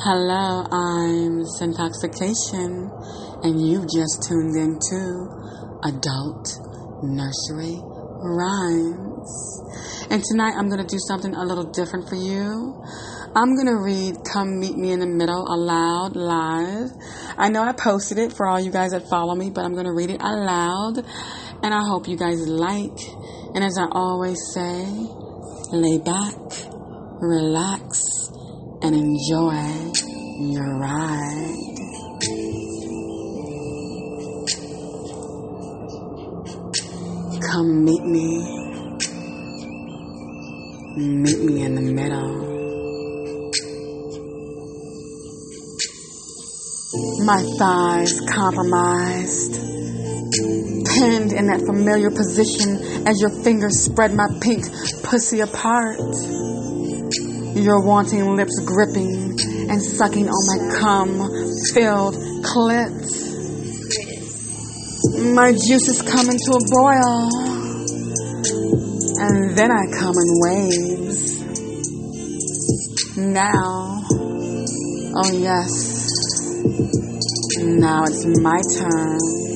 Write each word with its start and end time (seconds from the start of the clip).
Hello, 0.00 0.62
I'm 0.62 1.42
Syntoxication, 1.58 2.86
and 3.42 3.60
you've 3.60 3.90
just 3.90 4.22
tuned 4.28 4.54
in 4.54 4.78
to 4.78 5.26
Adult 5.90 6.46
Nursery 7.02 7.82
Rhymes. 8.22 9.26
And 10.08 10.22
tonight 10.22 10.54
I'm 10.56 10.68
going 10.68 10.78
to 10.78 10.86
do 10.86 11.00
something 11.08 11.34
a 11.34 11.42
little 11.42 11.72
different 11.72 12.08
for 12.08 12.14
you. 12.14 12.80
I'm 13.34 13.56
going 13.56 13.66
to 13.66 13.82
read 13.82 14.22
Cum 14.22 14.60
Meet 14.60 14.76
Me 14.76 14.92
in 14.92 15.00
the 15.00 15.08
Middle 15.08 15.44
aloud 15.52 16.14
live. 16.14 16.92
I 17.36 17.48
know 17.48 17.64
I 17.64 17.72
posted 17.72 18.18
it 18.18 18.32
for 18.32 18.46
all 18.46 18.60
you 18.60 18.70
guys 18.70 18.92
that 18.92 19.08
follow 19.10 19.34
me, 19.34 19.50
but 19.50 19.64
I'm 19.64 19.72
going 19.72 19.86
to 19.86 19.92
read 19.92 20.10
it 20.10 20.22
aloud, 20.22 21.02
and 21.64 21.74
I 21.74 21.82
hope 21.82 22.06
you 22.06 22.16
guys 22.16 22.46
like. 22.46 23.00
And 23.52 23.64
as 23.64 23.76
I 23.76 23.88
always 23.90 24.38
say, 24.54 24.86
lay 25.72 25.98
back, 25.98 26.38
relax, 27.18 28.00
and 28.82 28.94
enjoy 28.94 29.56
your 30.52 30.78
ride. 30.78 31.54
Come 37.42 37.84
meet 37.84 38.04
me. 38.04 38.58
Meet 40.96 41.40
me 41.44 41.62
in 41.62 41.74
the 41.74 41.82
middle. 41.82 42.48
My 47.24 47.42
thighs 47.58 48.20
compromised, 48.28 49.54
pinned 50.86 51.32
in 51.32 51.46
that 51.48 51.62
familiar 51.66 52.10
position 52.10 53.06
as 53.06 53.20
your 53.20 53.30
fingers 53.42 53.84
spread 53.84 54.14
my 54.14 54.26
pink 54.40 54.64
pussy 55.02 55.40
apart. 55.40 55.98
Your 57.54 57.80
wanting 57.80 58.36
lips 58.36 58.60
gripping 58.64 59.38
and 59.70 59.82
sucking 59.82 60.28
on 60.28 60.46
my 60.46 60.58
cum 60.78 61.08
filled 61.72 62.14
clit. 62.44 62.94
My 65.34 65.52
juices 65.52 66.02
come 66.02 66.28
into 66.28 66.52
a 66.52 66.60
boil, 66.70 67.30
and 69.20 69.56
then 69.56 69.70
I 69.72 69.86
come 69.98 70.14
in 70.14 70.40
waves. 70.44 71.42
Now, 73.16 74.02
oh 75.16 75.32
yes, 75.32 75.70
now 77.62 78.04
it's 78.04 78.24
my 78.26 78.60
turn. 78.78 79.47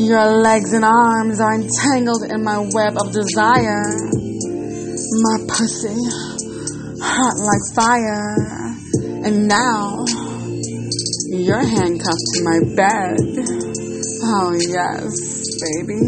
Your 0.00 0.40
legs 0.40 0.72
and 0.72 0.82
arms 0.82 1.40
are 1.40 1.54
entangled 1.54 2.24
in 2.24 2.42
my 2.42 2.58
web 2.58 2.96
of 2.96 3.12
desire. 3.12 3.84
My 5.12 5.38
pussy, 5.46 5.94
hot 7.02 7.36
like 7.36 7.60
fire. 7.74 8.34
And 9.24 9.46
now, 9.46 10.06
you're 11.28 11.60
handcuffed 11.60 12.26
to 12.32 12.42
my 12.42 12.60
bed. 12.74 13.20
Oh, 14.24 14.56
yes, 14.56 15.60
baby. 15.60 16.00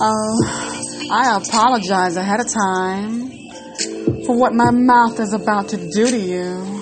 Oh, 0.00 1.08
I 1.12 1.36
apologize 1.36 2.16
ahead 2.16 2.40
of 2.40 2.50
time 2.50 3.28
for 4.24 4.34
what 4.34 4.54
my 4.54 4.70
mouth 4.70 5.20
is 5.20 5.34
about 5.34 5.68
to 5.68 5.76
do 5.76 6.10
to 6.10 6.18
you. 6.18 6.80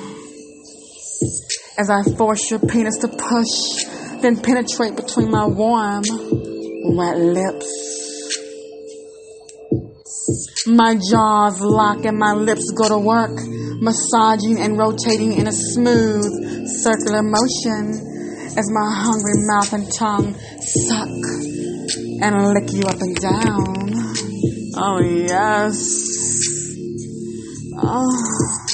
As 1.77 1.91
I 1.91 2.05
force 2.17 2.49
your 2.49 2.61
penis 2.61 2.99
to 2.99 3.09
push, 3.09 3.98
then 4.21 4.41
penetrate 4.41 4.97
between 4.97 5.31
my 5.31 5.47
warm, 5.47 6.03
wet 6.97 7.17
lips. 7.19 7.89
My 10.67 10.95
jaws 10.95 11.61
lock 11.61 12.05
and 12.05 12.19
my 12.19 12.33
lips 12.33 12.71
go 12.77 12.89
to 12.89 12.99
work, 12.99 13.33
massaging 13.81 14.59
and 14.61 14.77
rotating 14.77 15.33
in 15.33 15.47
a 15.47 15.53
smooth, 15.53 16.25
circular 16.67 17.23
motion 17.23 17.93
as 18.57 18.67
my 18.71 18.91
hungry 18.93 19.39
mouth 19.47 19.73
and 19.73 19.93
tongue 19.93 20.35
suck 20.61 21.09
and 22.21 22.49
lick 22.53 22.73
you 22.73 22.83
up 22.83 23.01
and 23.01 23.17
down. 23.17 23.89
Oh, 24.77 25.01
yes. 25.01 26.09
Oh, 27.81 28.69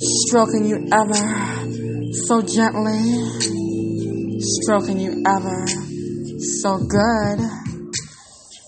stroking 0.00 0.64
you 0.64 0.88
ever 0.92 1.48
so 2.26 2.42
gently, 2.42 3.57
stroking 4.62 4.98
you 4.98 5.22
ever 5.26 5.66
so 6.62 6.78
good 6.78 7.38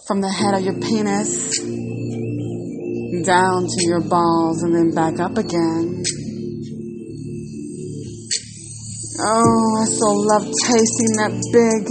from 0.07 0.21
the 0.21 0.29
head 0.29 0.55
of 0.55 0.63
your 0.63 0.75
penis 0.75 1.59
down 3.25 3.67
to 3.67 3.87
your 3.87 4.01
balls 4.01 4.63
and 4.63 4.75
then 4.75 4.91
back 4.95 5.21
up 5.21 5.39
again. 5.39 6.03
Oh, 9.23 9.81
I 9.81 9.85
so 9.85 10.09
love 10.11 10.47
tasting 10.65 11.13
that 11.21 11.33
big, 11.53 11.83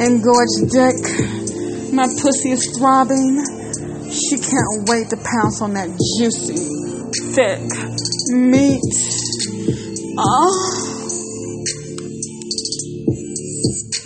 engorged 0.00 0.70
dick. 0.70 1.92
My 1.92 2.06
pussy 2.06 2.50
is 2.50 2.66
throbbing. 2.78 3.42
She 4.10 4.38
can't 4.38 4.88
wait 4.88 5.10
to 5.10 5.16
pounce 5.16 5.60
on 5.62 5.74
that 5.74 5.90
juicy, 6.18 6.66
thick 7.34 7.62
meat. 8.34 8.80
Oh. 10.18 10.79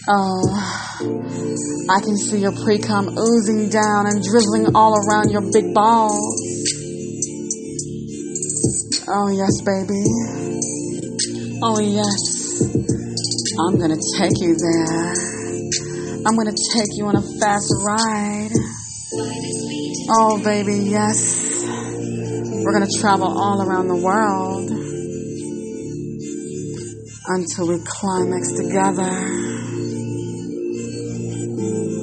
Oh. 0.06 0.44
I 1.88 2.00
can 2.00 2.16
see 2.18 2.40
your 2.40 2.52
pre 2.52 2.78
cum 2.78 3.16
oozing 3.16 3.70
down 3.70 4.06
and 4.06 4.22
drizzling 4.22 4.76
all 4.76 4.92
around 4.92 5.30
your 5.30 5.40
big 5.50 5.72
balls. 5.72 6.44
Oh, 9.08 9.28
yes, 9.32 9.62
baby. 9.64 10.04
Oh, 11.62 11.80
yes. 11.80 12.60
I'm 13.60 13.78
gonna 13.78 13.96
take 14.18 14.40
you 14.40 14.54
there. 14.56 15.14
I'm 16.26 16.36
gonna 16.36 16.56
take 16.74 16.90
you 16.96 17.06
on 17.06 17.16
a 17.16 17.22
fast 17.40 17.72
ride. 17.86 18.52
Oh, 20.10 20.38
baby, 20.44 20.90
yes. 20.90 21.64
We're 21.64 22.72
gonna 22.72 22.92
travel 23.00 23.28
all 23.28 23.62
around 23.62 23.88
the 23.88 23.96
world 23.96 24.70
until 27.26 27.68
we 27.68 27.82
climax 27.84 28.52
together. 28.52 29.53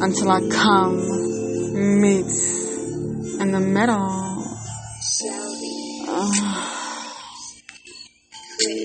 Until 0.03 0.31
I 0.31 0.41
come, 0.49 0.97
meet 2.01 2.25
in 3.39 3.51
the 3.51 3.59
middle. 3.59 3.97
Oh. 6.07 6.07
Uh, 6.07 6.31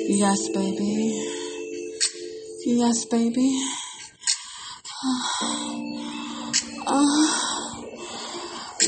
yes, 0.09 0.49
baby. 0.51 1.27
Yes, 2.67 3.07
baby. 3.07 3.59
Oh, 5.05 6.53
oh, 6.87 7.25